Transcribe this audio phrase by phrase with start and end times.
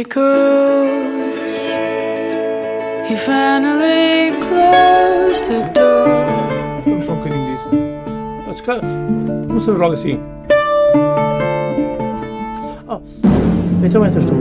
[0.00, 1.38] echoes.
[3.08, 6.08] He finally closed the door.
[6.86, 7.70] Vamos só um bocadinho disso.
[8.48, 8.82] Ah, se calhar,
[9.48, 10.20] Vamos fazer logo assim.
[12.88, 13.00] Oh,
[13.84, 14.34] então entras tu.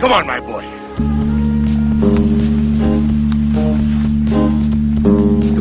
[0.00, 0.57] Come on, my boy.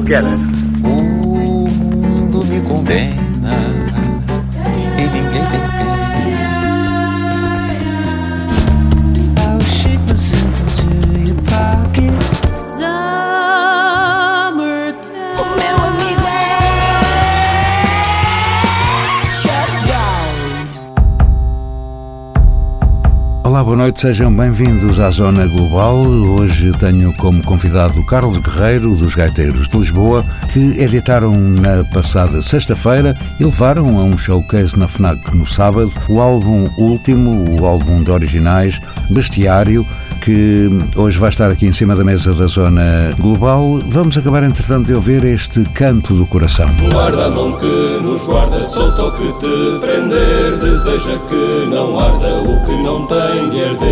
[0.07, 0.56] Together.
[23.67, 25.97] Boa noite, sejam bem-vindos à Zona Global.
[25.97, 33.13] Hoje tenho como convidado Carlos Guerreiro, dos Gaiteiros de Lisboa, que editaram na passada sexta-feira
[33.37, 38.09] e levaram a um showcase na FNAC no sábado o álbum último, o álbum de
[38.09, 38.79] originais,
[39.09, 39.85] Bestiário,
[40.21, 43.81] que hoje vai estar aqui em cima da mesa da Zona Global.
[43.89, 46.69] Vamos acabar, entretanto, de ouvir este canto do coração.
[46.89, 50.57] Guarda a mão que nos guarda, solta o que te prender.
[50.57, 52.36] Deseja que não arda
[52.97, 53.87] não tem de arder.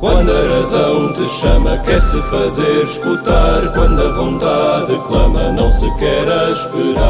[0.00, 3.72] Quando a razão te chama, quer-se fazer escutar.
[3.74, 7.04] Quando a vontade clama, não se quer esperar.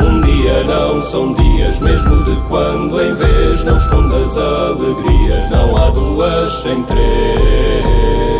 [0.00, 5.90] Um dia não são dias, mesmo de quando em vez não escondas alegrias, não há
[5.90, 8.39] duas sem três.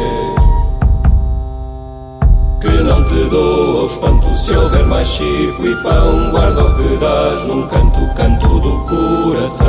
[3.30, 6.96] Que não te doa o espanto se houver mais circo e pão, guarda o que
[6.96, 9.68] dás num canto, canto do coração.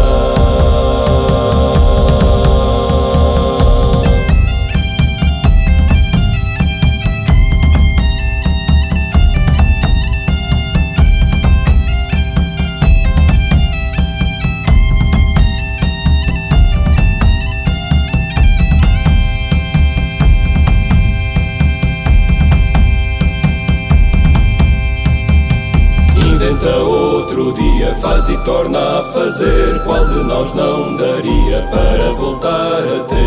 [29.21, 29.83] Fazer.
[29.83, 33.21] Qual de nós não daria para voltar a ter?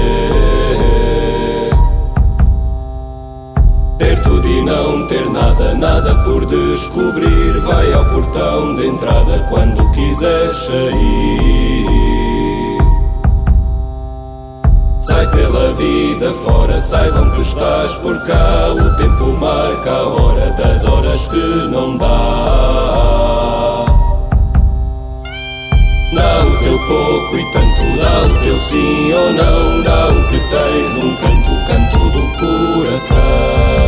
[3.98, 7.60] Ter tudo e não ter nada, nada por descobrir.
[7.60, 11.84] Vai ao portão de entrada quando quiser sair.
[14.98, 18.72] Sai pela vida fora, saibam que estás por cá.
[18.72, 23.43] O tempo marca a hora das horas que não dá.
[26.86, 29.82] Pouco e tanto, dá o teu sim ou não.
[29.82, 33.83] Dá o que tens, um canto, canto do coração.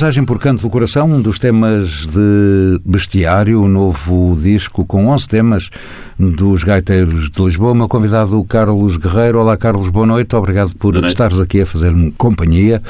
[0.00, 5.28] Passagem por Canto do Coração, um dos temas de Bestiário, o novo disco com 11
[5.28, 5.68] temas
[6.18, 7.74] dos Gaiteiros de Lisboa.
[7.74, 9.40] Meu convidado, o Carlos Guerreiro.
[9.40, 10.34] Olá, Carlos, boa noite.
[10.34, 11.08] Obrigado por noite.
[11.08, 12.80] estares aqui a fazer-me companhia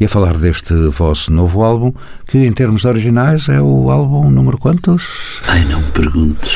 [0.00, 1.92] e a falar deste vosso novo álbum,
[2.26, 5.42] que em termos originais é o álbum número quantos?
[5.46, 6.50] Ai, não me perguntes.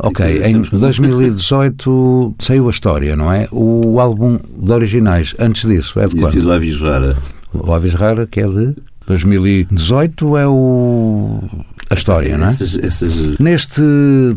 [0.00, 3.48] Ok, em sempre- 2018 saiu a história, não é?
[3.50, 6.32] O álbum de originais, antes disso, é de Tinha quando?
[6.34, 7.16] sido Avis Rara.
[7.54, 8.74] O Aves Rara, que é de
[9.08, 11.40] 2018, é o...
[11.88, 12.48] a história, não é?
[12.48, 13.80] Essas, essas Neste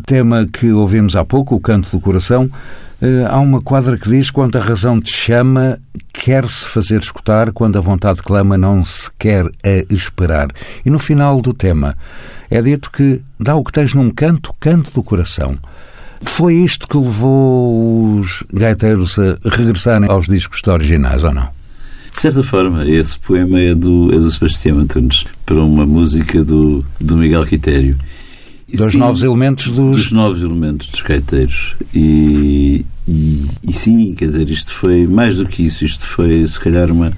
[0.06, 2.50] tema que ouvimos há pouco, o Canto do Coração,
[3.02, 5.78] eh, há uma quadra que diz: Quando a razão te chama,
[6.10, 10.48] quer-se fazer escutar, quando a vontade clama, não se quer a esperar.
[10.86, 11.94] E no final do tema
[12.50, 15.58] é dito que dá o que tens num canto, canto do coração.
[16.22, 21.61] Foi isto que levou os gaiteiros a regressarem aos discos originais, ou não?
[22.12, 26.84] De certa forma, esse poema é do, é do Sebastião Antunes, para uma música do,
[27.00, 27.96] do Miguel Quitério.
[28.68, 29.96] E Dos sim, novos elementos dos.
[29.96, 31.74] dos novos elementos dos skateiros.
[31.94, 36.60] E, e, e sim, quer dizer, isto foi mais do que isso, isto foi se
[36.60, 37.12] calhar uma.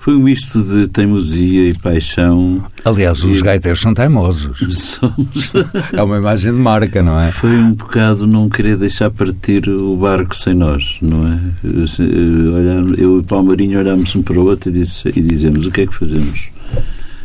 [0.00, 2.64] Foi um misto de teimosia e paixão.
[2.86, 4.58] Aliás, os gaiteiros são teimosos.
[4.74, 5.52] Somos.
[5.92, 7.30] É uma imagem de marca, não é?
[7.30, 11.38] Foi um bocado não querer deixar partir o barco sem nós, não é?
[11.62, 11.84] Eu,
[12.64, 15.82] eu e o Palmarinho olhámos um para o outro e, disse, e dizemos: o que
[15.82, 16.48] é que fazemos?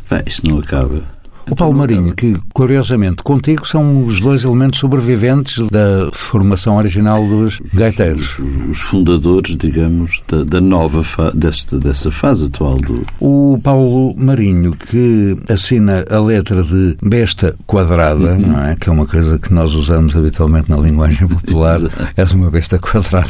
[0.09, 1.14] Vai, isto não acaba.
[1.49, 7.61] O Paulo Marinho, que curiosamente contigo são os dois elementos sobreviventes da formação original dos
[7.71, 8.39] gaiteiros.
[8.69, 13.03] Os, fundadores, digamos, da, da nova fa desta, dessa fase atual do.
[13.19, 18.75] O Paulo Marinho, que assina a letra de besta quadrada, não é?
[18.75, 21.79] Que é uma coisa que nós usamos habitualmente na linguagem popular.
[22.17, 23.29] És uma besta quadrada.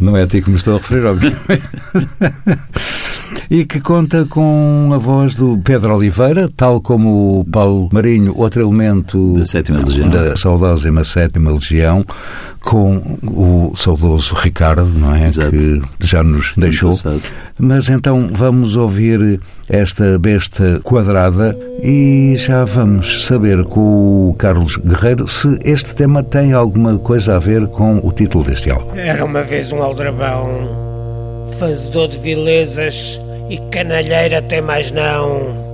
[0.00, 1.38] Não é a ti que me estou a referir, obviamente.
[3.50, 8.60] E que conta com a voz do Pedro Oliveira, tal como o Paulo Marinho, outro
[8.62, 10.08] elemento Da Sétima Legião.
[10.08, 12.04] da saudosíssima Sétima Legião,
[12.60, 15.24] com o saudoso Ricardo, não é?
[15.26, 15.50] Exato.
[15.50, 16.90] Que já nos deixou.
[16.90, 17.20] passado.
[17.58, 25.28] Mas então vamos ouvir esta besta quadrada e já vamos saber com o Carlos Guerreiro
[25.28, 28.96] se este tema tem alguma coisa a ver com o título deste álbum.
[28.96, 33.20] Era uma vez um aldrabão, fazedor de vilezas
[33.50, 35.71] e canalheiro até mais não.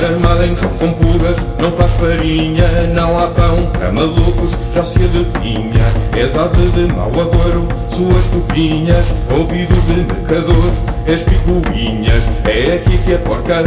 [0.00, 2.64] Estar armado em com pulgas não faz farinha,
[2.94, 5.84] não há pão para malucos, já se adivinha.
[6.16, 10.72] És ave de mau agouro, suas tupinhas, ouvidos de mercador,
[11.06, 13.62] és picuinhas, é aqui que é porca.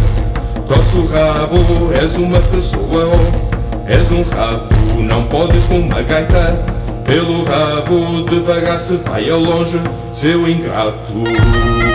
[0.68, 6.60] Torce o rabo, és uma pessoa, oh, és um rabo, não podes com uma gaita.
[7.06, 9.80] Pelo rabo devagar se vai ao longe,
[10.12, 11.93] seu ingrato.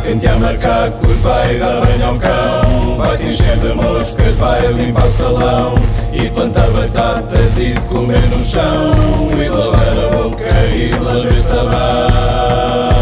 [0.00, 5.06] Vai cantear macacos, vai dar banho ao cão Vai te encher de moscas, vai limpar
[5.06, 5.74] o salão
[6.10, 12.99] E plantar batatas e comer no chão E lavar a boca e lamber sabão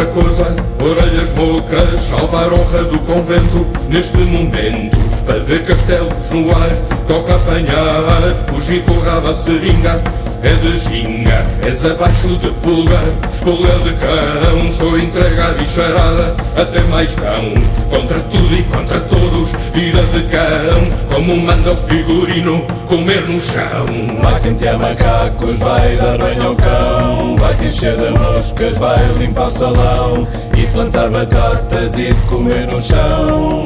[0.00, 4.96] a coisa, orelhas moucas, salvar honra do convento neste momento.
[5.24, 6.70] Fazer castelos no ar,
[7.06, 10.02] toca apanhar, fugir com o rabo à seringa.
[10.44, 13.00] É de ginga, és abaixo de pulga,
[13.42, 14.68] pulga de cão.
[14.68, 17.54] Estou entregue à bicharada, até mais cão.
[17.88, 21.14] Contra tudo e contra todos, vida de cão.
[21.14, 23.86] Como manda o figurino, comer no chão.
[24.22, 29.48] Vai cantear macacos, vai dar banho ao cão Vai te encher de moscas, vai limpar
[29.48, 33.63] o salão E plantar batatas e de comer no chão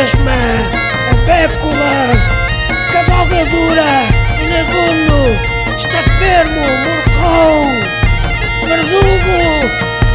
[0.00, 0.32] ventesma,
[1.10, 1.94] a bécula,
[2.90, 3.90] cavalgadura,
[4.40, 5.20] inaguno,
[5.76, 7.66] estafermo, morcão,
[8.66, 9.38] verdugo,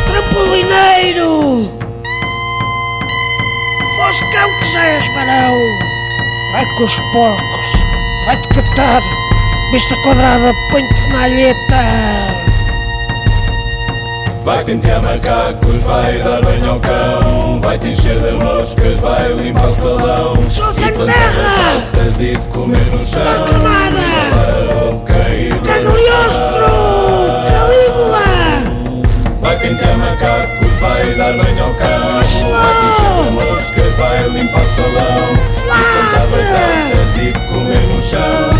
[0.07, 1.71] trampolineiro.
[3.95, 5.55] Foscão que já és varão,
[6.51, 7.67] Vai com os porcos,
[8.25, 9.01] vai-te catar,
[9.71, 12.34] besta quadrada, põe-te na alheta.
[14.45, 17.59] Vai pentear macacos, vai dar banho ao cão.
[17.61, 20.51] Vai te encher de moscas, vai limpar o salão.
[20.51, 21.81] Sou sem plantar terra!
[21.91, 23.23] batatas e de comer no chão.
[23.23, 24.99] No
[25.63, 26.67] Cagliostro!
[27.49, 28.21] Calígula!
[29.41, 32.13] Vai pentear macacos, vai dar banho ao cão.
[32.13, 35.33] Vai te encher de moscas, vai limpar o salão.
[35.33, 38.54] E plantar batatas e de comer no chão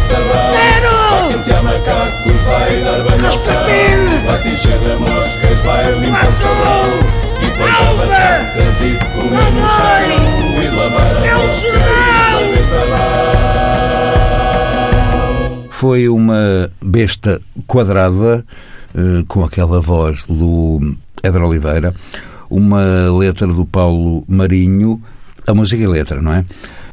[0.00, 0.96] sabão Nero!
[1.10, 3.66] Vai pentear macacos, vai dar banho ao cão
[4.24, 6.88] Vai te de moscas, vai limpar o salão
[7.42, 10.08] E plantar batatas e comer no chão
[10.62, 11.80] E lavar a É boca
[12.58, 13.18] e sabão
[15.70, 18.44] Foi uma besta quadrada,
[18.96, 21.94] eh, com aquela voz do Edra Oliveira,
[22.50, 25.00] uma letra do Paulo Marinho,
[25.46, 26.44] a música e letra, não é?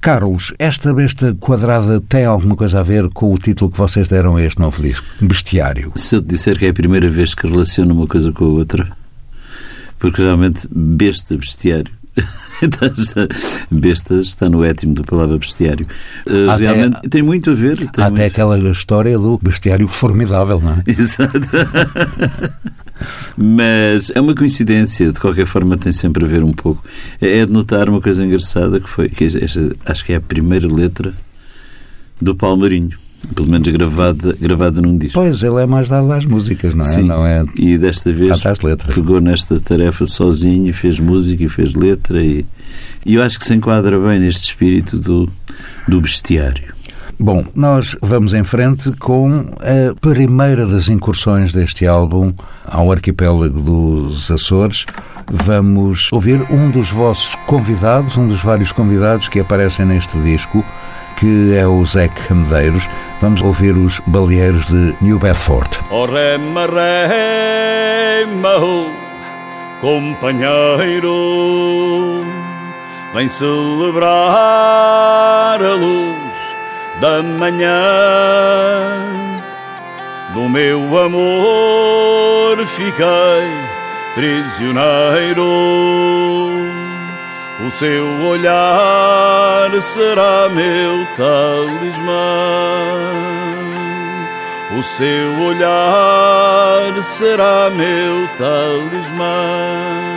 [0.09, 4.35] Carlos, esta besta quadrada tem alguma coisa a ver com o título que vocês deram
[4.35, 5.03] a este novo disco?
[5.19, 5.91] Bestiário.
[5.95, 8.49] Se eu te disser que é a primeira vez que relaciono uma coisa com a
[8.49, 8.87] outra,
[9.97, 11.91] porque realmente besta, bestiário.
[12.61, 12.89] Então,
[13.69, 15.85] besta está no étimo da palavra bestiário.
[16.25, 17.83] Uh, Até- realmente tem muito a ver.
[17.85, 20.83] Até muito- aquela história do bestiário formidável, não é?
[20.87, 21.37] Exato.
[23.37, 26.83] Mas é uma coincidência, de qualquer forma tem sempre a ver um pouco.
[27.21, 30.21] É é de notar uma coisa engraçada que foi, que esta, acho que é a
[30.21, 31.13] primeira letra
[32.21, 32.97] do Palmarinho,
[33.33, 35.19] pelo menos gravada, gravada num disco.
[35.19, 36.87] Pois, ele é mais dado às músicas, não é?
[36.87, 37.03] Sim.
[37.03, 38.41] Não é E desta vez
[38.93, 42.45] pegou nesta tarefa sozinho e fez música e fez letra e,
[43.05, 45.29] e eu acho que se enquadra bem neste espírito do,
[45.87, 46.74] do bestiário.
[47.17, 52.33] Bom, nós vamos em frente com a primeira das incursões deste álbum
[52.65, 54.85] ao arquipélago dos Açores.
[55.31, 60.63] Vamos ouvir um dos vossos convidados, um dos vários convidados que aparecem neste disco,
[61.17, 62.87] que é o Zé Medeiros.
[63.21, 65.69] Vamos ouvir os Baleeiros de New Bedford.
[65.89, 66.67] Oh rema,
[67.07, 68.89] rema, oh,
[69.79, 71.15] companheiro,
[73.13, 74.03] vem celebrar
[75.63, 76.34] a luz
[76.99, 77.75] da manhã
[80.33, 82.57] do meu amor.
[82.67, 83.75] Fiquei
[84.15, 85.45] prisioneiro,
[87.65, 92.15] o seu olhar será meu talismã.
[94.77, 100.14] O seu olhar será meu talismã.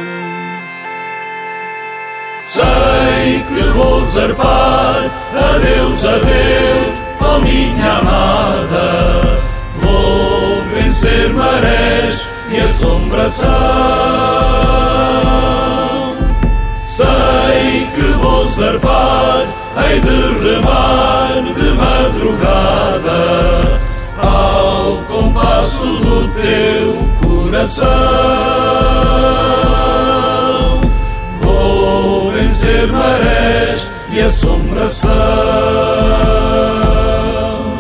[2.59, 9.39] Sei que vou zarpar, adeus, adeus, oh minha amada.
[9.81, 13.49] Vou vencer marés e assombração.
[16.85, 19.47] Sei que vou zarpar,
[19.77, 23.21] hei de remar de madrugada
[24.21, 27.87] ao compasso do teu coração.
[32.09, 35.11] Vou vencer marés e assombração.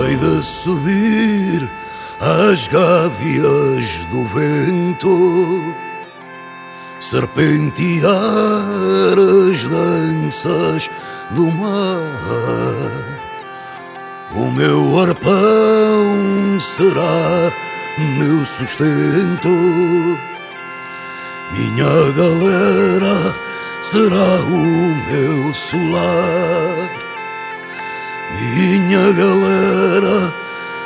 [0.04, 1.66] Hei de subir
[2.20, 5.74] as gávias do vento,
[7.00, 8.12] serpentear
[9.48, 10.90] as danças
[11.30, 12.02] do mar.
[14.34, 17.50] O meu arpão será
[18.18, 19.48] meu sustento,
[21.56, 23.47] minha galera
[23.82, 26.90] será o meu solar.
[28.40, 30.32] Minha galera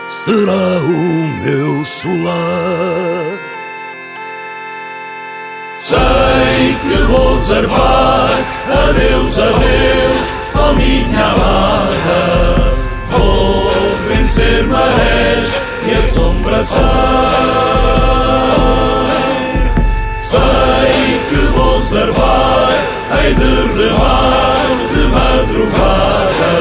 [0.08, 3.38] será o meu solar.
[5.80, 8.44] Sei que vou zarpar,
[8.88, 10.18] adeus, adeus,
[10.54, 12.75] oh minha amada.
[13.11, 13.72] Vou
[14.08, 15.49] vencer marés
[15.87, 18.12] e assombração.
[23.23, 23.35] Zarpar, hei
[24.93, 26.55] de madrugada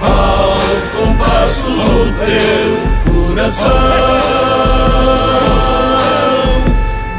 [0.00, 0.58] ao
[0.96, 2.68] compasso do teu
[3.12, 3.70] coração.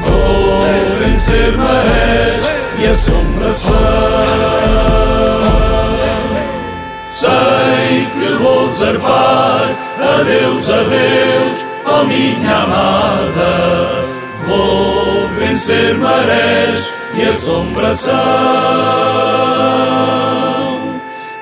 [0.02, 0.66] Vou
[1.00, 2.42] vencer marés
[2.80, 3.74] e assombração.
[7.20, 14.04] Sei que vou zarpar, adeus, adeus, oh minha amada.
[14.46, 18.14] Vou vencer marés e assombração.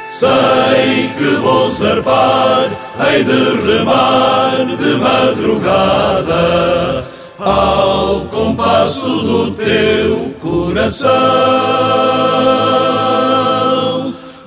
[0.09, 7.05] Sei que vou zarpar, hei de remar de madrugada
[7.39, 11.09] ao compasso do teu coração.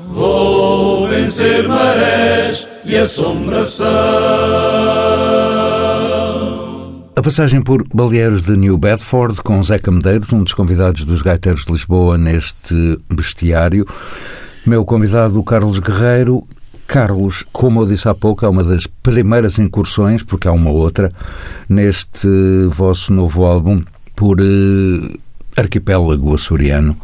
[0.08, 4.73] Vou vencer marés e assombração.
[7.24, 11.72] Passagem por Baleeiros de New Bedford com Zeca Medeiros, um dos convidados dos Gaiteiros de
[11.72, 13.88] Lisboa neste bestiário.
[14.66, 16.46] Meu convidado, Carlos Guerreiro.
[16.86, 21.10] Carlos, como eu disse há pouco, é uma das primeiras incursões, porque há uma outra,
[21.66, 22.28] neste
[22.70, 23.80] vosso novo álbum
[24.14, 25.18] por uh,
[25.56, 26.94] Arquipélago Açoriano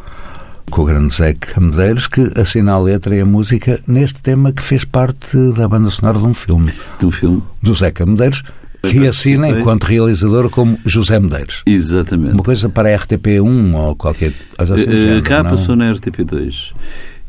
[0.71, 4.63] com o grande Zeca Medeiros, que assina a letra e a música neste tema que
[4.63, 6.73] fez parte da banda sonora de um filme.
[6.99, 7.43] De um filme?
[7.61, 8.45] Do Zeca Medeiros,
[8.83, 11.63] que assina enquanto realizador como José Medeiros.
[11.67, 12.35] Exatamente.
[12.35, 15.19] Uma coisa para a RTP1 ou qualquer coisa assim.
[15.19, 15.51] Uh, cá não?
[15.51, 16.73] passou na RTP2.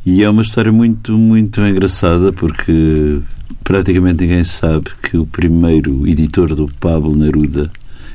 [0.05, 3.19] E é uma história muito, muito engraçada porque
[3.63, 7.69] praticamente ninguém sabe que o primeiro editor do Pablo Neruda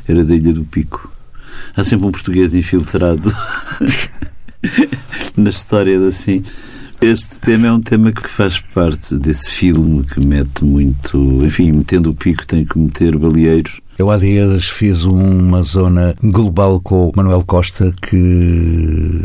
[0.08, 1.10] era da Ilha do Pico.
[1.76, 3.32] Há sempre um português infiltrado
[5.36, 6.42] na história de assim.
[7.00, 11.44] Este tema é um tema que faz parte desse filme que mete muito.
[11.44, 13.80] Enfim, metendo o pico, tem que meter baleeiros.
[13.98, 19.22] Eu há dias fiz uma zona global com o Manuel Costa, que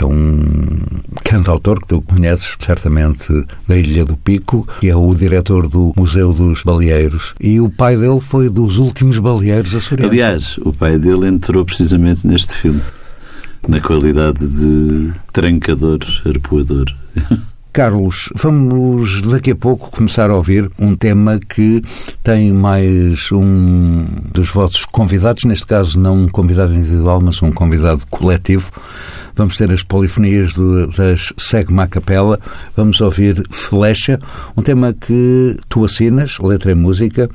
[0.00, 0.78] é um
[1.22, 3.26] cantautor que tu conheces certamente
[3.68, 7.34] da Ilha do Pico, que é o diretor do Museu dos Baleeiros.
[7.38, 10.12] E o pai dele foi dos últimos baleeiros açorianos.
[10.12, 12.80] Aliás, o pai dele entrou precisamente neste filme
[13.68, 16.86] na qualidade de trancador, arpoador.
[17.74, 21.82] Carlos, vamos daqui a pouco começar a ouvir um tema que
[22.22, 28.06] tem mais um dos vossos convidados, neste caso não um convidado individual, mas um convidado
[28.08, 28.70] coletivo.
[29.34, 32.38] Vamos ter as polifonias do, das Segma Capela,
[32.76, 34.20] vamos ouvir Flecha,
[34.56, 37.28] um tema que tu assinas, letra e música,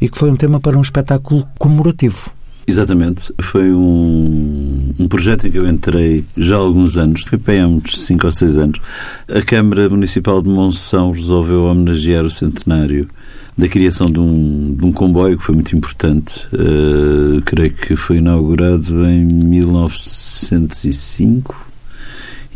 [0.00, 2.32] e que foi um tema para um espetáculo comemorativo.
[2.66, 3.32] Exatamente.
[3.40, 7.68] Foi um, um projeto em que eu entrei já há alguns anos, foi para há
[7.68, 8.80] uns 5 ou 6 anos.
[9.28, 13.08] A Câmara Municipal de Monção resolveu homenagear o centenário
[13.56, 16.44] da criação de um, de um comboio que foi muito importante.
[16.52, 21.65] Uh, creio que foi inaugurado em 1905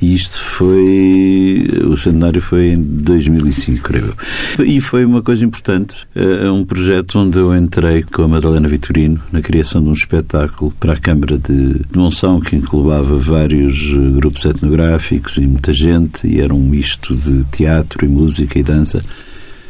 [0.00, 1.68] e isto foi.
[1.84, 4.14] O centenário foi em 2005, creio
[4.58, 4.64] eu.
[4.64, 6.06] E foi uma coisa importante.
[6.14, 10.72] É um projeto onde eu entrei com a Madalena Vitorino na criação de um espetáculo
[10.80, 16.40] para a Câmara de Monção, que englobava vários eh, grupos etnográficos e muita gente, e
[16.40, 19.00] era um misto de teatro e música e dança.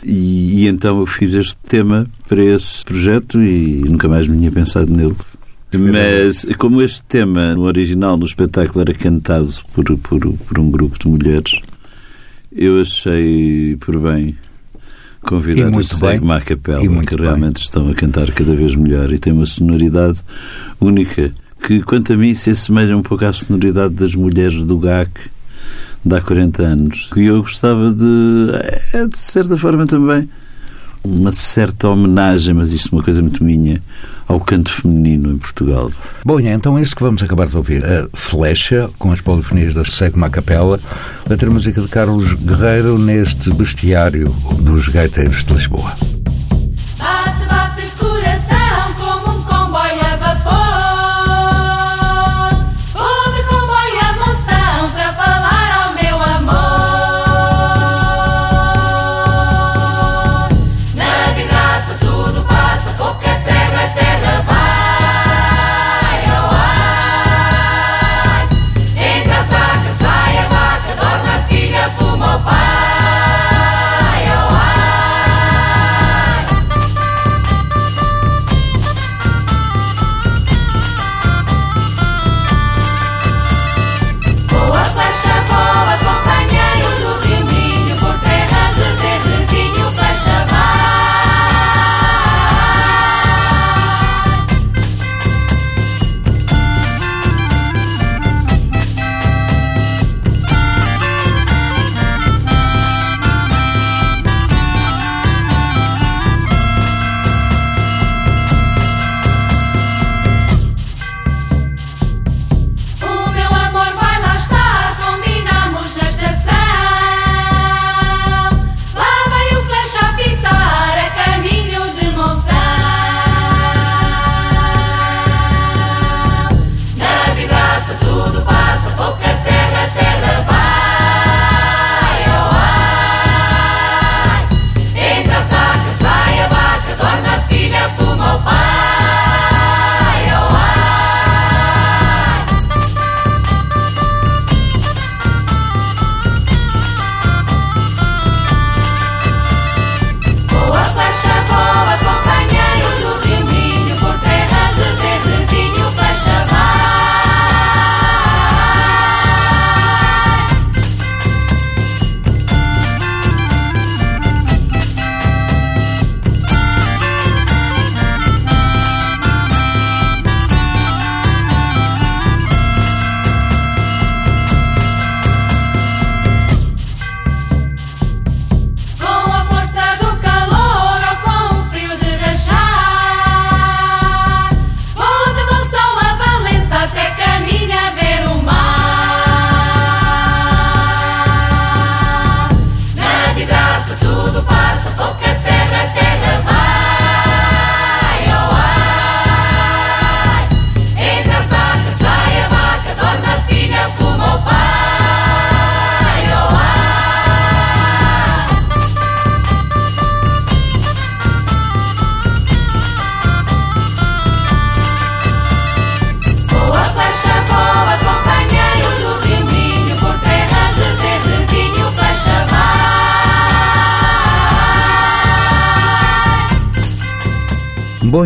[0.04, 4.50] E, e, então eu fiz este tema para esse projeto e nunca mais me tinha
[4.50, 5.14] pensado nele.
[5.78, 10.98] Mas como este tema no original no espetáculo era cantado por, por, por um grupo
[10.98, 11.60] de mulheres,
[12.52, 14.36] eu achei por bem
[15.22, 17.62] convidar a Segma à capela, que realmente bem.
[17.62, 20.20] estão a cantar cada vez melhor e tem uma sonoridade
[20.80, 25.10] única que, quanto a mim, se assemelha um pouco à sonoridade das mulheres do GAC
[26.04, 27.10] de há 40 anos.
[27.16, 28.50] E eu gostava de,
[28.92, 30.28] é, de certa forma também,
[31.04, 33.80] uma certa homenagem, mas isto é uma coisa muito minha,
[34.30, 35.90] ao canto feminino em Portugal.
[36.24, 37.84] Bom, é então isso que vamos acabar de ouvir.
[37.84, 40.78] A Flecha, com as polifonias da Segma Capela,
[41.28, 44.28] letra música de Carlos Guerreiro neste bestiário
[44.60, 45.92] dos gaiteiros de Lisboa.
[46.96, 47.39] Bate,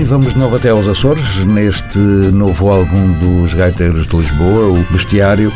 [0.04, 4.92] e vamos de novo até aos Açores, neste novo álbum dos Gaiteiros de Lisboa, o
[4.92, 5.50] Bestiário.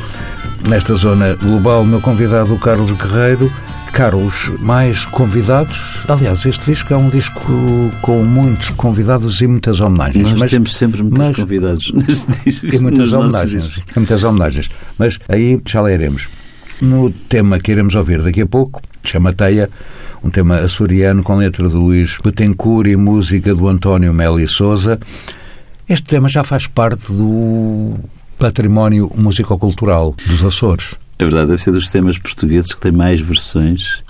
[0.66, 3.52] Nesta zona global, meu convidado, o Carlos Guerreiro.
[3.92, 6.02] Carlos, mais convidados?
[6.08, 7.42] Aliás, este disco é um disco
[8.00, 10.30] com muitos convidados e muitas homenagens.
[10.30, 12.66] Nós mas, temos sempre muitos mas- convidados neste disco.
[12.74, 13.76] E muitas homenagens.
[13.94, 14.70] E muitas homenagens.
[14.98, 16.26] Mas aí já lá iremos.
[16.80, 19.68] No tema que iremos ouvir daqui a pouco, Chamateia,
[20.22, 24.98] um tema açoriano com letra do Luís Betancourt e música do António Meli Souza.
[25.88, 27.94] Este tema já faz parte do
[28.38, 30.94] património musicocultural dos Açores.
[31.18, 34.02] É verdade, deve ser dos temas portugueses que tem mais versões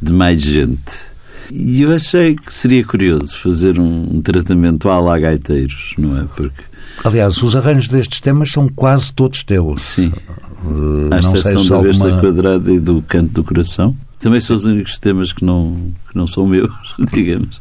[0.00, 1.14] de mais gente.
[1.50, 6.24] E eu achei que seria curioso fazer um, tratamento à la gaiteiros, não é?
[6.24, 6.62] Porque,
[7.04, 9.82] Aliás, os arranjos destes temas são quase todos teus.
[9.82, 10.12] sim,
[10.64, 12.20] Uh, à não sei exceção se da besta alguma...
[12.20, 13.94] quadrada e do canto do coração.
[14.18, 15.76] Também são os únicos temas que não,
[16.08, 16.70] que não são meus,
[17.12, 17.60] digamos.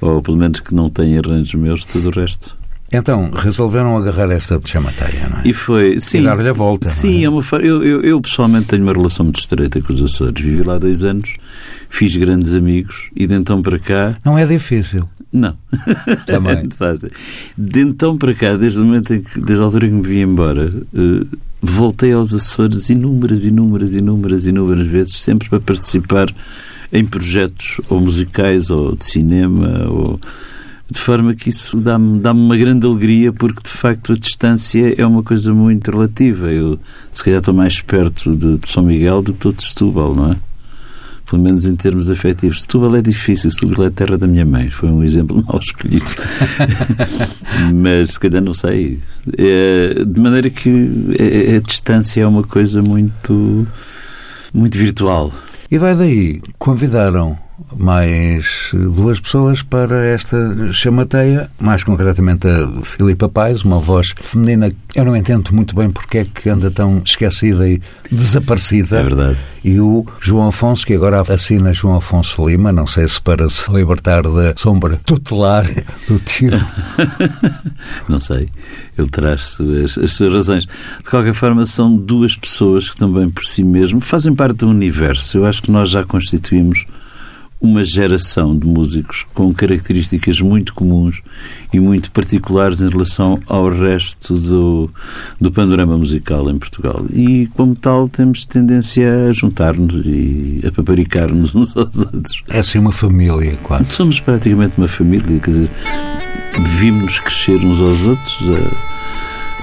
[0.00, 2.56] Ou pelo menos que não têm arranjos meus, tudo o resto.
[2.92, 5.42] Então, resolveram agarrar esta chamateia, não é?
[5.44, 6.22] E foi, sim.
[6.22, 7.24] dar-lhe a volta, Sim, é?
[7.24, 10.40] é uma eu, eu, eu pessoalmente tenho uma relação muito estreita com os Açores.
[10.40, 11.34] Vivi lá dois anos,
[11.88, 14.16] fiz grandes amigos e de então para cá.
[14.24, 15.08] Não é difícil.
[15.32, 15.56] Não.
[16.26, 16.52] Também.
[16.54, 17.10] é muito fácil.
[17.58, 20.02] De então para cá, desde o momento em que, desde a altura em que me
[20.02, 21.26] vim embora, eh,
[21.66, 26.32] voltei aos Açores inúmeras, inúmeras, inúmeras, inúmeras vezes, sempre para participar
[26.92, 30.20] em projetos ou musicais ou de cinema ou
[30.88, 35.04] de forma que isso dá-me dá uma grande alegria porque de facto a distância é
[35.04, 36.50] uma coisa muito relativa.
[36.50, 36.78] Eu
[37.12, 40.32] se calhar estou mais perto de, de São Miguel do que estou de Setúbal, não
[40.32, 40.36] é?
[41.28, 42.62] Pelo menos em termos afetivos.
[42.62, 44.70] Setúbal é difícil, Setúbal é a terra da minha mãe.
[44.70, 46.04] Foi um exemplo mal escolhido.
[47.74, 49.00] Mas se calhar não sei.
[49.36, 53.66] É, de maneira que a, a distância é uma coisa muito,
[54.54, 55.32] muito virtual.
[55.68, 57.36] E vai daí, convidaram
[57.76, 60.36] mais duas pessoas para esta
[60.72, 65.90] chamateia, mais concretamente a Filipa Paz, uma voz feminina que eu não entendo muito bem
[65.90, 68.98] porque é que anda tão esquecida e desaparecida.
[68.98, 69.38] É verdade.
[69.64, 73.70] E o João Afonso, que agora assina João Afonso Lima, não sei se para se
[73.72, 75.66] libertar da sombra tutelar
[76.06, 76.52] do tio.
[78.08, 78.48] Não sei.
[78.96, 80.66] Ele terá as suas, as suas razões.
[81.02, 85.38] De qualquer forma, são duas pessoas que também por si mesmo fazem parte do universo.
[85.38, 86.86] Eu acho que nós já constituímos
[87.66, 91.20] uma geração de músicos com características muito comuns
[91.72, 94.90] e muito particulares em relação ao resto do,
[95.40, 97.04] do panorama musical em Portugal.
[97.12, 102.42] E, como tal, temos tendência a juntar-nos e a paparicar-nos uns aos outros.
[102.48, 103.90] É assim uma família, quase.
[103.90, 105.70] Somos praticamente uma família, quer dizer,
[106.78, 108.38] vimos-nos crescer uns aos outros.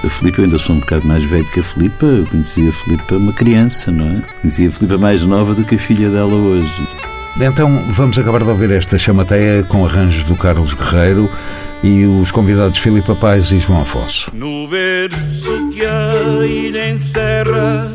[0.04, 2.72] A, Filipa, eu ainda sou um bocado mais velho que a Filipa, eu conheci a
[2.72, 4.22] Filipa uma criança, não é?
[4.42, 6.86] Conheci a Filipa mais nova do que a filha dela hoje.
[7.40, 11.28] Então vamos acabar de ouvir esta chamateia com arranjos do Carlos Guerreiro
[11.82, 14.30] e os convidados Filipe Paz e João Afonso.
[14.32, 17.92] No berço que a ilha encerra,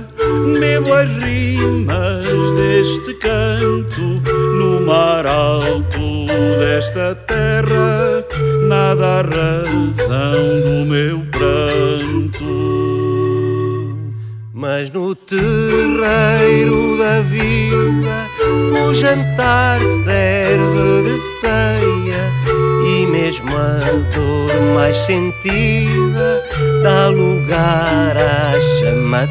[0.60, 2.26] bebo as rimas
[2.58, 4.22] deste canto.
[4.58, 6.26] No mar alto
[6.60, 8.26] desta terra,
[8.68, 12.60] nada a razão do meu pranto.
[14.54, 17.89] Mas no terreiro da vida
[18.90, 22.24] o jantar serve de ceia
[22.84, 23.78] e mesmo a
[24.16, 26.44] dor mais sentida
[26.82, 29.30] dá lugar à chamateia.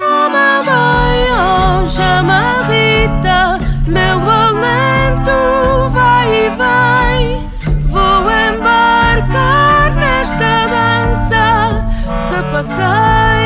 [0.00, 7.50] Oh mamãe, oh chama Rita, meu alento vai e vem.
[7.88, 11.84] Vou embarcar nesta dança
[12.16, 13.39] sapateia.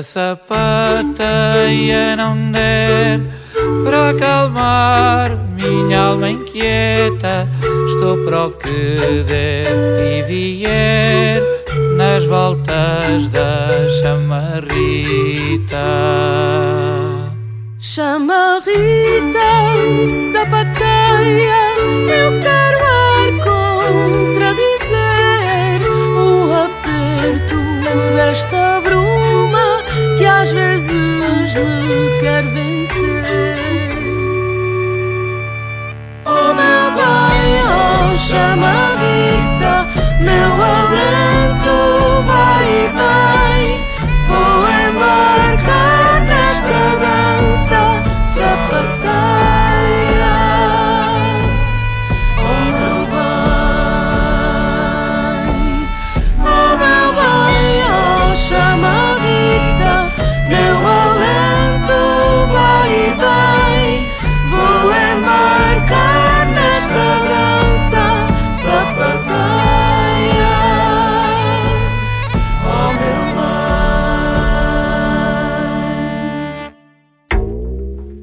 [0.00, 0.02] Bem.
[0.02, 3.20] Se a sapateia não der
[3.84, 7.48] para acalmar minha alma inquieta,
[7.86, 9.66] estou para o que der
[10.18, 11.42] e vier
[11.96, 13.68] nas voltas da
[14.00, 15.76] chamarrita.
[17.78, 18.60] Chama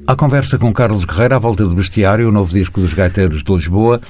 [0.08, 3.52] A conversa com Carlos Guerreiro à volta do Bestiário, o novo disco dos Gaiteiros de
[3.52, 4.00] Lisboa.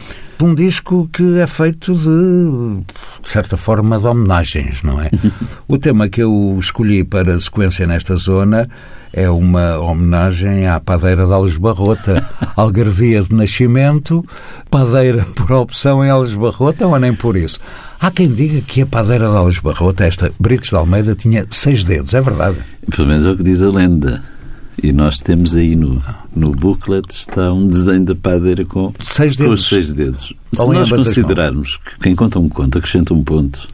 [0.41, 2.85] Um disco que é feito de,
[3.21, 5.11] de certa forma, de homenagens, não é?
[5.67, 8.71] o tema que eu escolhi para a sequência nesta zona
[9.13, 14.25] é uma homenagem à padeira de Alves Barrota, algarvia de nascimento,
[14.71, 17.59] padeira por opção em Alves Barrota ou nem por isso?
[17.99, 21.83] Há quem diga que a padeira de Alves Barrota, esta Brites de Almeida, tinha seis
[21.83, 22.59] dedos, é verdade?
[22.89, 24.38] Pelo menos é o que diz a lenda.
[24.83, 26.03] E nós temos aí no,
[26.35, 29.61] no booklet está um desenho da padeira com, seis com dedos.
[29.61, 30.33] os seis dedos.
[30.53, 33.69] Se Ou nós considerarmos que quem conta um conto acrescenta um ponto,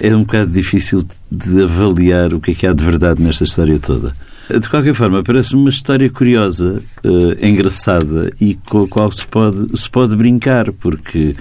[0.00, 3.78] é um bocado difícil de avaliar o que é que há de verdade nesta história
[3.78, 4.14] toda.
[4.48, 9.66] De qualquer forma, parece uma história curiosa, eh, engraçada e com a qual se pode,
[9.78, 11.34] se pode brincar, porque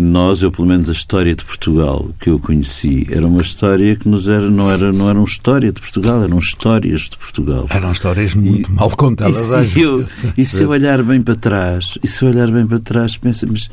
[0.00, 4.08] nós, eu pelo menos a história de Portugal que eu conheci, era uma história que
[4.08, 7.66] nos era, não era, não era uma história de Portugal, eram histórias de Portugal.
[7.70, 9.52] Eram histórias muito mal E contadas.
[9.52, 12.66] às se, eu, e se eu olhar bem para trás, e se eu olhar bem
[12.66, 13.68] para trás, pensa, mas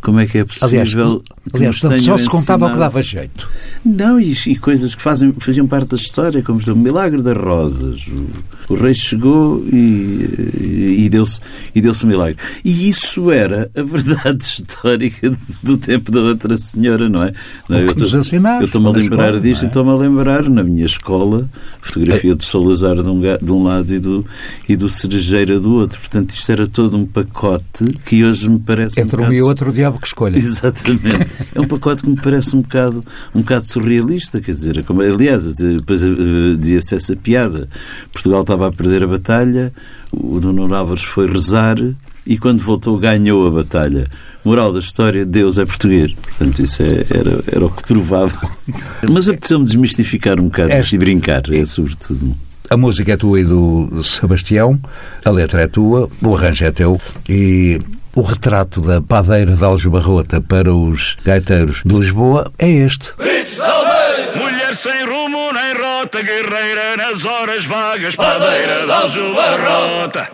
[0.00, 3.02] como é que é possível Aliás, que aliás portanto, só se contava o que dava
[3.02, 3.48] jeito.
[3.84, 8.06] Não, e, e coisas que fazem, faziam parte da história, como o milagre das rosas.
[8.08, 11.40] O, o rei chegou e, e, deu-se
[11.74, 12.36] e deu um milagre.
[12.64, 17.32] E isso era a verdade histórica do tempo da outra senhora, não é?
[17.68, 19.64] Não, eu estou-me a lembrar escola, disto é?
[19.64, 21.48] e estou-me a lembrar, na minha escola,
[21.80, 24.24] fotografia de Salazar de um, de um lado e do,
[24.68, 25.98] e do Cerejeira do outro.
[25.98, 29.42] Portanto, isto era todo um pacote que hoje me parece um Entre um bocado e
[29.42, 30.38] outro, o diabo que escolha.
[30.38, 31.26] Exatamente.
[31.52, 35.54] É um pacote que me parece um bocado, um bocado surrealista, quer dizer, como, aliás,
[35.54, 36.08] depois eh,
[36.58, 37.68] dizia-se essa piada.
[38.12, 39.72] Portugal estava a perder a batalha,
[40.12, 41.76] o Dono Álvares foi rezar
[42.26, 44.06] e quando voltou ganhou a batalha.
[44.44, 46.12] Moral da história, Deus é português.
[46.14, 48.38] Portanto, isso é- era, era o que provava.
[49.10, 52.34] Mas apeteceu-me desmistificar um bocado Este- e brincar, é sobretudo.
[52.70, 54.80] A música é tua e do Sebastião,
[55.24, 57.78] a letra é tua, o arranjo é teu e
[58.14, 63.12] o retrato da padeira de Alves Barrota para os gaiteiros de Lisboa é este.
[64.36, 70.28] Mulher sem rumo nem rota, guerreira nas horas vagas, padeira de aljubarrota.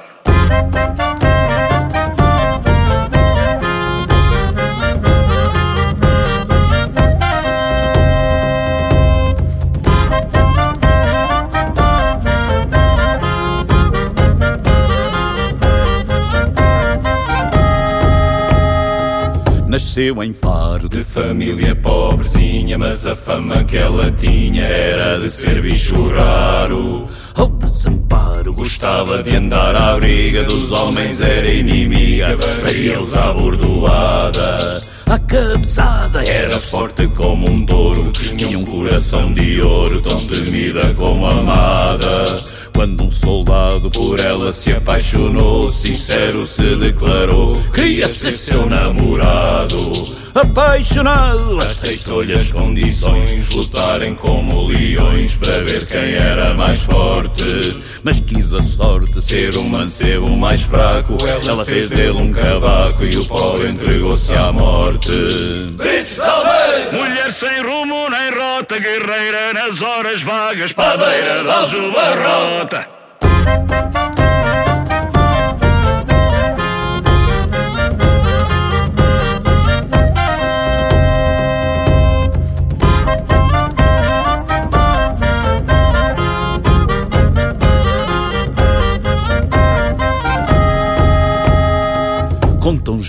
[19.79, 25.63] Nasceu em Faro de família pobrezinha, mas a fama que ela tinha era de ser
[25.63, 27.05] bicho raro.
[27.37, 34.81] Ao desamparo gostava de andar à briga dos homens, era inimiga, para eles à bordoada.
[35.07, 41.25] A cabeçada era forte como um touro, tinha um coração de ouro, tão temida como
[41.25, 42.58] amada.
[42.79, 49.93] Quando um soldado por ela se apaixonou, sincero se declarou, queria ser seu namorado.
[50.33, 57.81] Apaixonado, aceitou-lhe as condições, lutarem como leões para ver quem era mais forte.
[58.05, 63.17] Mas quis a sorte ser um mancebo mais fraco, ela fez dele um cavaco e
[63.17, 65.11] o pobre entregou-se à morte.
[66.93, 72.89] Mulher sem rumo nem rota, guerreira nas horas vagas, padeira de aljubarrota.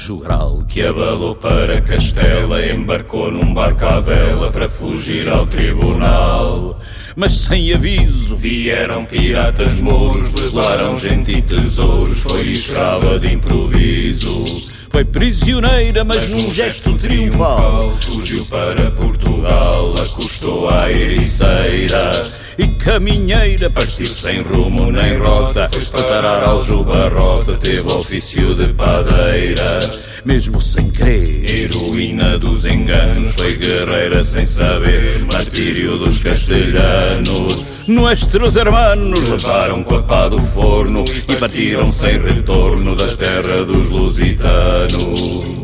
[0.09, 6.79] Jogral que abalou para Castela, embarcou num barco à vela para fugir ao tribunal.
[7.15, 14.43] Mas sem aviso vieram piratas mouros, levaram gente e tesouros, foi escrava de improviso.
[14.89, 24.05] Foi prisioneira, mas num gesto triunfal Fugiu para Portugal, acostou à ericeira E caminheira Partiu
[24.07, 29.79] sem rumo nem rota Foi parar ao Jubarrota, teve ofício de padeira.
[30.25, 37.65] Mesmo sem crer Heroína dos enganos, foi guerreira sem saber Martírio dos castelhanos.
[37.87, 43.89] Nuestros hermanos levaram com a pá do forno E partiram sem retorno da terra dos
[43.89, 45.59] lusitanos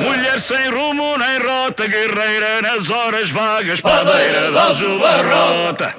[0.00, 5.94] Mulher sem rumo nem rota, guerreira nas horas vagas, padeira da Aljubarrota.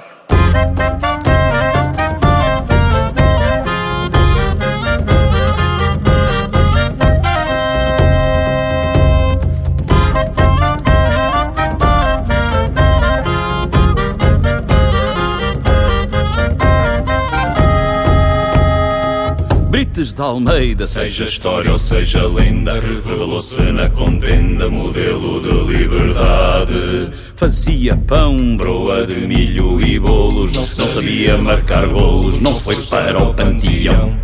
[20.00, 27.10] Brites de Almeida, Seja história ou seja lenda, revelou-se na contenda modelo de liberdade.
[27.36, 33.34] Fazia pão, broa de milho e bolos, não sabia marcar golos, não foi para o
[33.34, 34.18] panteão.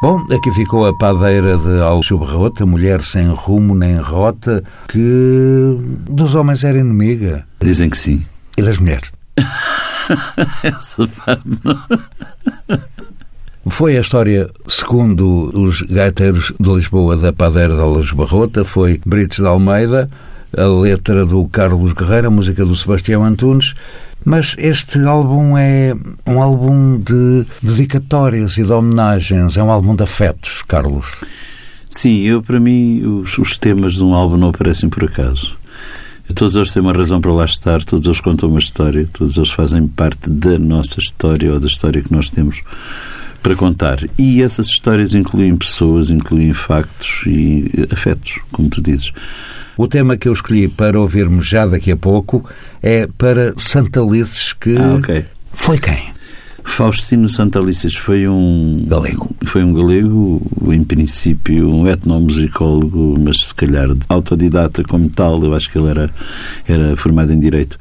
[0.00, 6.64] Bom, aqui ficou a padeira de Aljubarrota, mulher sem rumo nem rota, que dos homens
[6.64, 7.46] era inimiga.
[7.60, 8.24] Dizem que sim.
[8.56, 9.12] E das mulheres?
[10.62, 11.84] Essa parte não.
[13.68, 19.46] Foi a história, segundo os gaiteiros de Lisboa, da padeira de Aljubarrota, foi Brites de
[19.46, 20.08] Almeida,
[20.56, 23.74] a letra do Carlos Guerreiro, a música do Sebastião Antunes,
[24.24, 25.94] mas este álbum é
[26.26, 31.12] um álbum de dedicatórias e de homenagens, é um álbum de afetos, Carlos.
[31.90, 35.56] Sim, eu para mim os, os temas de um álbum não aparecem por acaso.
[36.34, 39.50] Todos eles têm uma razão para lá estar, todos eles contam uma história, todos eles
[39.50, 42.62] fazem parte da nossa história ou da história que nós temos
[43.46, 43.98] para contar.
[44.18, 49.12] E essas histórias incluem pessoas, incluem factos e afetos, como tu dizes.
[49.76, 52.44] O tema que eu escolhi para ouvirmos já daqui a pouco
[52.82, 55.24] é para Santalices, que Ah, ok.
[55.52, 56.16] foi quem?
[56.64, 59.30] Faustino Santalices foi um galego.
[59.44, 65.40] Foi um galego, em princípio, um etnomusicólogo, mas se calhar autodidata como tal.
[65.44, 66.10] Eu acho que ele era,
[66.66, 67.78] era formado em direito.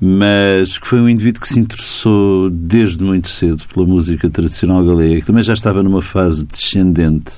[0.00, 5.20] Mas que foi um indivíduo que se interessou desde muito cedo pela música tradicional galega,
[5.20, 7.32] que também já estava numa fase descendente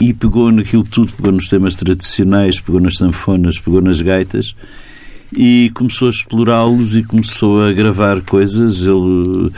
[0.00, 4.54] e pegou naquilo tudo, pegou nos temas tradicionais, pegou nas sanfonas, pegou nas gaitas
[5.32, 8.82] e começou a explorá-los e começou a gravar coisas.
[8.82, 9.50] Ele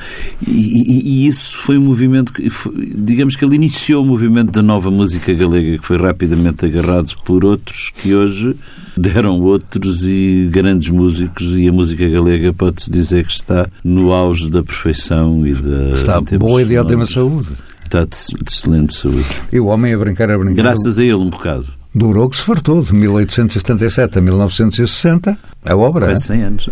[0.46, 2.50] e, e- e isso foi um movimento que
[2.96, 7.44] digamos que ele iniciou o movimento da nova música galega que foi rapidamente agarrado por
[7.44, 8.54] outros que hoje
[8.96, 11.54] deram outros e grandes músicos.
[11.56, 16.20] E a música galega pode-se dizer que está no auge da perfeição e da Está
[16.20, 17.48] boa e de ótima saúde.
[17.84, 19.24] está de, de excelente saúde.
[19.52, 20.62] E o homem a brincar, a brincar.
[20.62, 26.06] graças a ele um bocado Durou que se fartou, de 1877 a 1960, a obra.
[26.06, 26.70] Quase 100 anos.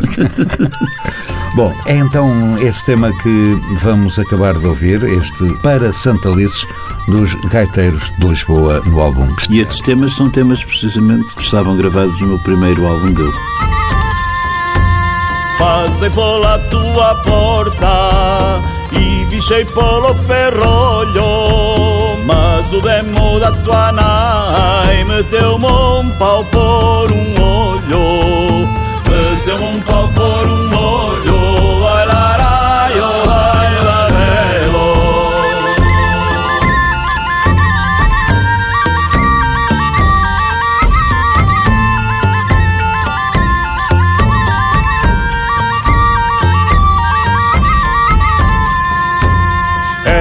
[1.54, 6.66] Bom, é então esse tema que vamos acabar de ouvir, este Para Santalices,
[7.06, 9.28] dos Gaiteiros de Lisboa, no álbum.
[9.50, 13.32] E estes temas são temas precisamente que estavam gravados no meu primeiro álbum dele.
[15.58, 18.62] Passei pela tua porta
[18.92, 21.89] e vichei pelo ferrolho
[22.30, 28.68] Mas o demo da tua nai meteu-me um pau por um olho.
[29.08, 31.86] Meteu-me um pau por um olho.
[31.86, 34.90] Ai larai, oh ai larelo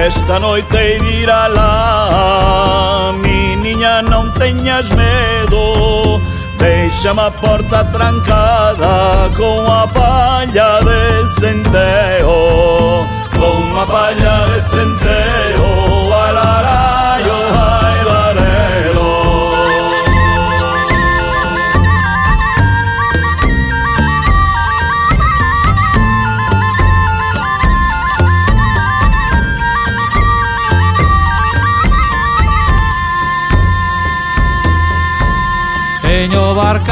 [0.06, 1.99] Esta noite hei de ir lá
[3.22, 6.20] mi miniña, non teñas medo
[6.58, 11.02] Deixame a porta trancada Con a palla de
[11.40, 12.38] centeo.
[13.36, 15.68] Con a palla de centeo
[16.12, 17.89] Alarallo, ai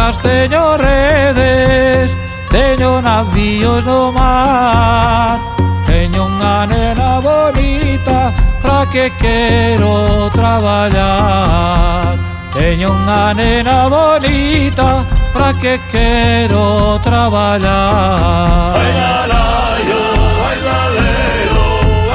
[0.09, 2.11] Mas teño redes
[2.51, 5.39] Teño navíos no mar
[5.85, 8.33] Teño unha nena bonita
[8.63, 12.17] Pra que quero traballar
[12.57, 15.05] Teño unha nena bonita
[15.35, 19.45] Pra que quero traballar Ai la la
[19.93, 20.05] yo,
[20.49, 20.81] ai la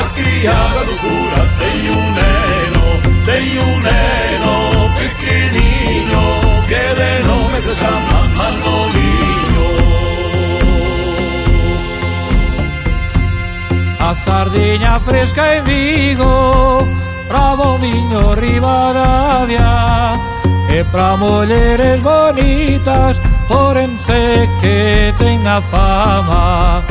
[0.01, 2.83] A criada do cura tem un neno
[3.21, 4.53] Tem un neno
[4.97, 5.07] que
[6.67, 9.67] que de nome se chama Manoliño
[13.99, 16.87] A sardinha fresca en Vigo
[17.27, 20.19] Pra Dominho Rivadavia
[20.69, 26.81] E pra mulleres bonitas Orense que tenga fama.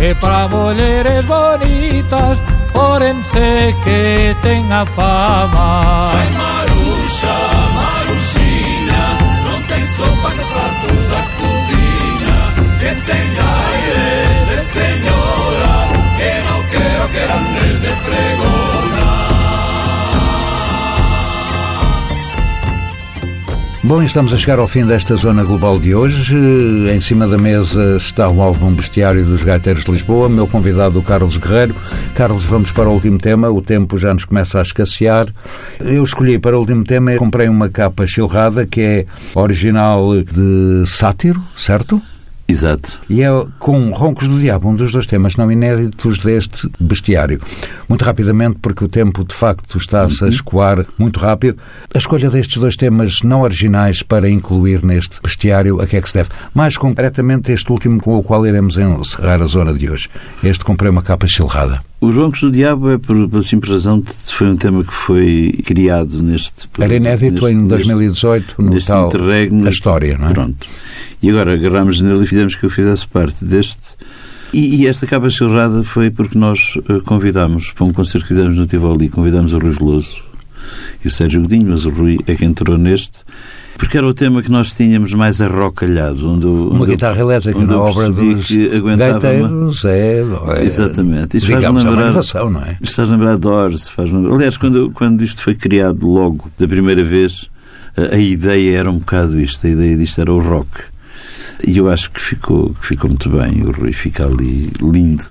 [0.00, 2.38] E pra mulleres bonitas
[2.74, 6.10] Orense que tenga fama.
[6.12, 7.13] Ai, Maruxa
[9.98, 12.38] Não tem sopa de pratos da cozinha
[12.78, 15.74] Que tem aires de senhora
[16.16, 18.73] Que não quero que andes de fregona
[23.86, 26.34] Bom, estamos a chegar ao fim desta Zona Global de hoje.
[26.90, 31.36] Em cima da mesa está o álbum Bestiário dos Gaiteiros de Lisboa, meu convidado Carlos
[31.36, 31.76] Guerreiro.
[32.14, 35.26] Carlos, vamos para o último tema, o tempo já nos começa a escassear.
[35.80, 41.42] Eu escolhi para o último tema, comprei uma capa chilrada que é original de sátiro,
[41.54, 42.00] certo?
[42.46, 43.00] Exato.
[43.08, 43.28] E é
[43.58, 47.40] com Roncos do Diabo, um dos dois temas não inéditos deste bestiário.
[47.88, 51.58] Muito rapidamente, porque o tempo de facto está-se a escoar muito rápido.
[51.94, 56.08] A escolha destes dois temas não originais para incluir neste bestiário, a que é que
[56.08, 56.28] se deve?
[56.52, 60.10] Mais concretamente, este último com o qual iremos encerrar a zona de hoje.
[60.42, 61.80] Este comprei uma capa chilrada.
[62.00, 65.58] Os Roncos do Diabo é por, pela simples razão de foi um tema que foi
[65.64, 66.68] criado neste.
[66.78, 69.66] Era inédito neste, em 2018 no neste tal interregno.
[69.66, 70.32] a história, não é?
[70.32, 70.66] Pronto.
[71.22, 73.94] E agora agarrámos nele e fizemos que eu fizesse parte deste.
[74.52, 78.58] E, e esta capa chilrada foi porque nós uh, convidámos para um concerto que fizemos
[78.58, 80.22] no Tivoli, convidámos o Rui Veloso
[81.04, 83.20] e o Sérgio Godinho, mas o Rui é que entrou neste.
[83.76, 86.30] Porque era o tema que nós tínhamos mais arrocalhado.
[86.30, 91.36] Onde, Uma onde eu- guitarra elétrica onde na obra dos uma- gaiteiros é, é Exatamente.
[91.36, 92.76] Isto faz é uma lembrar, inovação, não é?
[92.80, 93.88] Isto faz lembrar Doors.
[93.88, 94.34] Faz lembrar...
[94.34, 97.48] Aliás, quando, quando isto foi criado logo, da primeira vez,
[97.96, 99.66] a, a ideia era um bocado isto.
[99.66, 100.68] A ideia disto era o rock.
[101.66, 103.62] E eu acho que ficou, que ficou muito bem.
[103.62, 105.24] O Rui fica ali lindo.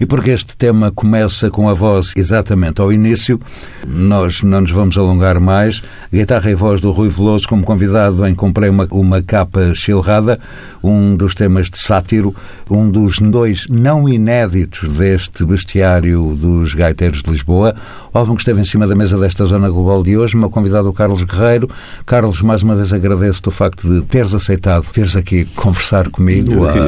[0.00, 3.40] E porque este tema começa com a voz exatamente ao início,
[3.86, 5.82] nós não nos vamos alongar mais.
[6.12, 10.38] Guitarra e voz do Rui Veloso, como convidado em Comprei uma, uma capa chilrada,
[10.82, 12.34] um dos temas de sátiro,
[12.70, 17.74] um dos dois não inéditos deste bestiário dos gaiteiros de Lisboa.
[18.12, 20.88] O álbum que esteve em cima da mesa desta zona global de hoje, meu convidado
[20.88, 21.68] o Carlos Guerreiro.
[22.06, 26.78] Carlos, mais uma vez agradeço-te o facto de teres aceitado, teres aqui conversar comigo que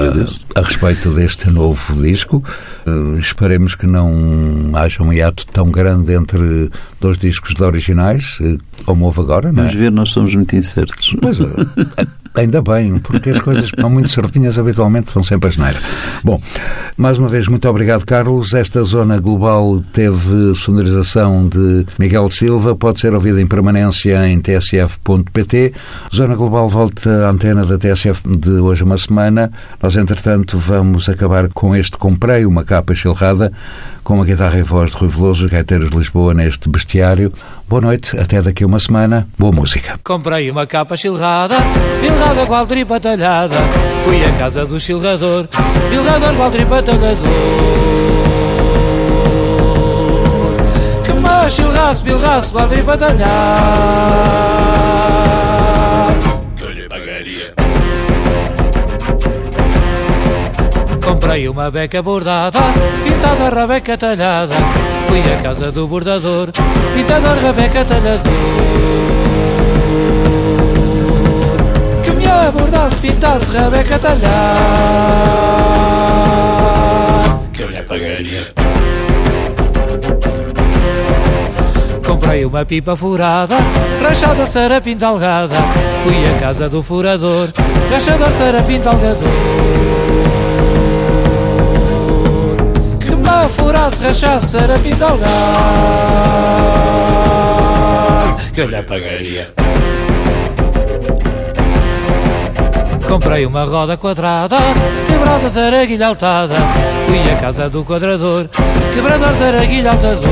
[0.57, 2.43] a, a respeito deste novo disco.
[2.87, 8.57] Eh, esperemos que não haja um hiato tão grande entre dois discos de originais, eh,
[8.85, 9.77] como houve agora, não Vamos é?
[9.77, 11.14] ver, nós somos muito incertos.
[11.21, 11.47] Pois, eh,
[12.35, 15.78] ainda bem, porque as coisas que são muito certinhas habitualmente são sempre a geneira.
[16.22, 16.41] Bom,
[16.97, 18.55] mais uma vez, muito obrigado, Carlos.
[18.55, 25.72] Esta zona global teve sonorização de Miguel Silva, pode ser ouvida em permanência em tsf.pt.
[26.14, 29.51] Zona Global volta à antena da TSF de hoje uma semana.
[29.83, 33.53] Nós, entretanto, vamos acabar com este Comprei uma capa chilrada
[34.03, 37.33] com a guitarra e voz de Rui Veloso, os gaiteiros de Lisboa, neste bestiário.
[37.68, 39.28] Boa noite, até daqui a uma semana.
[39.39, 39.99] Boa música.
[40.03, 41.57] Comprei uma capa chilrada,
[42.21, 43.57] bilrada igual tripa talhada.
[44.05, 45.49] Fui à casa do chilrador,
[45.89, 47.16] bilrador igual tripa talhador.
[51.05, 53.31] Que me chilrasse, bilrasse igual tripa talhada.
[61.03, 62.61] Comprei uma beca bordada,
[63.03, 64.55] pintada rabeca talhada.
[65.07, 66.51] Fui à casa do bordador,
[66.95, 69.39] pintador rabeca talhador.
[72.31, 74.28] Abordasse, pintasse rabeca talhada.
[77.53, 78.43] Que lhe pagaria
[82.07, 83.57] Comprei uma pipa furada,
[84.03, 85.57] rachada sarapim dalgada.
[86.03, 87.51] Fui à casa do furador,
[87.91, 89.28] rachador sarapim dalgador.
[93.01, 95.31] Que me furasse, rachasse sarapim dalgado.
[98.53, 99.53] Que lhe pagaria
[103.11, 104.57] Comprei uma roda quadrada,
[105.05, 106.55] quebrada zaraguilha altada.
[107.05, 108.49] Fui à casa do quadrador,
[108.95, 110.31] quebrador zaraguilha altador.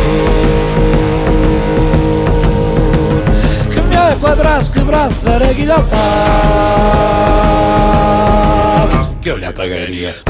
[3.72, 5.98] Que me quadrasse, quebrasse zaraguilha altada.
[9.20, 10.27] Que lhe pagaria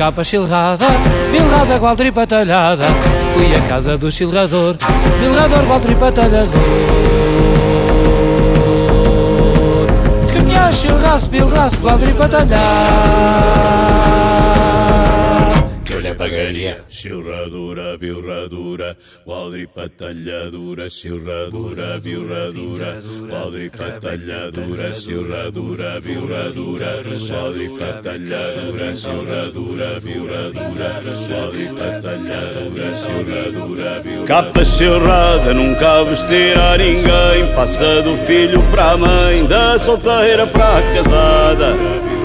[0.00, 0.86] capa chilrada,
[1.30, 2.84] bilrada igual tripa talhada.
[3.34, 4.74] Fui à casa do chilrador,
[5.20, 6.48] bilrador igual tripa talhador.
[10.32, 12.26] Que me acha chilraço, bilraço igual tripa
[16.10, 30.00] lhe pagaria Chilradura, bilradura Quadripa talhadura Chilradura, bilradura Quadripa talhadura Chilradura, bilradura Quadripa talhadura Chilradura,
[30.00, 37.54] bilradura Quadripa talhadura Chilradura, bilradura Capa chilrada nunca vestirá ninguém.
[37.54, 41.76] Passa do filho para a mãe Da solteira para a casada.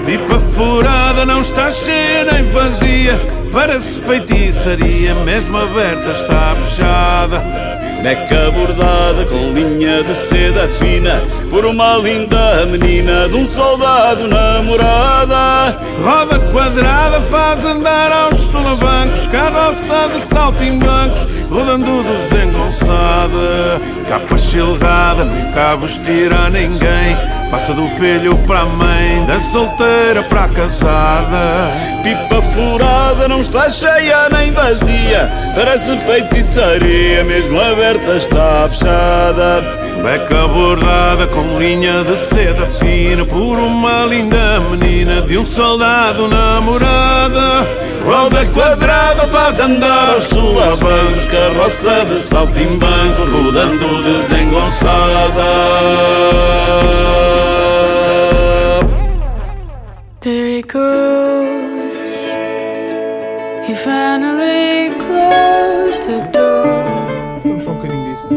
[0.04, 7.76] Pipa furada não está cheia nem vazia Parece feitiçaria, mesmo aberta está fechada.
[8.06, 11.20] Beca bordada com linha de seda fina
[11.50, 15.76] Por uma linda menina de um soldado namorada.
[16.04, 26.48] Roda quadrada faz andar aos solavancos Carroça de saltimbancos rodando desengonçada Capa chilrada nunca vestirá
[26.50, 27.16] ninguém
[27.50, 31.70] Passa do filho para a mãe, da solteira para a casada.
[32.02, 35.30] Pipa furada não está cheia nem vazia.
[35.54, 39.86] Parece feitiçaria, mesmo aberta está fechada.
[40.02, 47.66] Beca bordada com linha de seda fina Por uma linda menina de um soldado namorada.
[48.04, 55.42] Roda quadrada faz andar aos solavancos Carroça de saltimbancos rodando desengonçada
[60.20, 61.96] There he goes.
[63.66, 66.66] He finally closed the door.
[67.44, 68.28] Vamos só um bocadinho disso.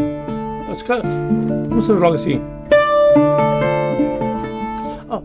[0.68, 2.42] Mas, cara, não se roga assim.
[5.10, 5.22] Oh,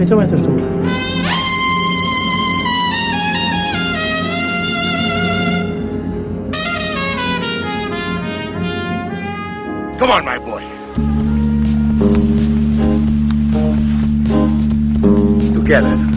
[0.00, 0.48] então entras tu.
[9.98, 10.63] Come on, my boy.
[15.64, 16.13] Together.